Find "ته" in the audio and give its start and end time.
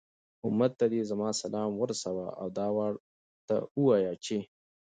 0.79-0.85